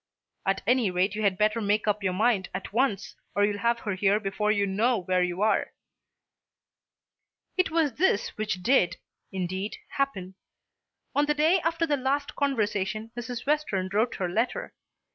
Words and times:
At 0.47 0.63
any 0.65 0.89
rate 0.89 1.13
you 1.13 1.21
had 1.21 1.37
better 1.37 1.61
make 1.61 1.87
up 1.87 2.01
your 2.01 2.13
mind 2.13 2.49
at 2.55 2.73
once 2.73 3.15
or 3.35 3.45
you'll 3.45 3.59
have 3.59 3.81
her 3.81 3.93
here 3.93 4.19
before 4.19 4.51
you 4.51 4.65
know 4.65 4.97
where 5.03 5.21
you 5.21 5.43
are." 5.43 5.73
It 7.55 7.69
was 7.69 7.93
this 7.97 8.29
which 8.35 8.63
did, 8.63 8.97
indeed, 9.31 9.77
happen. 9.89 10.33
On 11.13 11.27
the 11.27 11.35
day 11.35 11.59
after 11.59 11.85
the 11.85 11.97
last 11.97 12.35
conversation 12.35 13.11
Mrs. 13.15 13.45
Western 13.45 13.89
wrote 13.93 14.15
her 14.15 14.27
letter. 14.27 14.73